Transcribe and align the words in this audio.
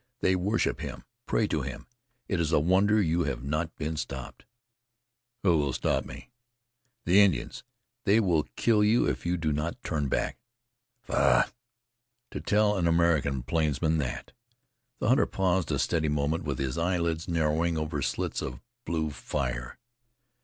They 0.21 0.35
worship 0.35 0.79
him, 0.81 1.03
pray 1.27 1.45
to 1.49 1.61
him. 1.61 1.85
It 2.27 2.39
is 2.39 2.51
a 2.51 2.59
wonder 2.59 2.99
you 2.99 3.25
have 3.25 3.43
not 3.43 3.75
been 3.75 3.97
stopped." 3.97 4.45
"Who'll 5.43 5.73
stop 5.73 6.05
me?" 6.05 6.31
"The 7.05 7.21
Indians. 7.21 7.63
They 8.05 8.19
will 8.19 8.47
kill 8.55 8.83
you 8.83 9.07
if 9.07 9.27
you 9.27 9.37
do 9.37 9.53
not 9.53 9.83
turn 9.83 10.07
back." 10.07 10.39
"Faugh! 11.03 11.51
to 12.31 12.41
tell 12.41 12.77
an 12.77 12.87
American 12.87 13.43
plainsman 13.43 13.99
that!" 13.99 14.31
The 14.97 15.07
hunter 15.09 15.27
paused 15.27 15.71
a 15.71 15.77
steady 15.77 16.09
moment, 16.09 16.45
with 16.45 16.57
his 16.57 16.79
eyelids 16.79 17.27
narrowing 17.27 17.77
over 17.77 18.01
slits 18.01 18.41
of 18.41 18.59
blue 18.85 19.11
fire. 19.11 19.77